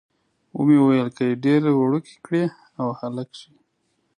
ومې 0.57 0.77
ویل، 0.81 1.09
که 1.17 1.23
یې 1.29 1.39
ډېره 1.45 1.69
وړوکې 1.73 2.15
کړي 2.25 2.43
او 2.79 2.87
هلک 2.99 3.29
شي. 3.39 3.51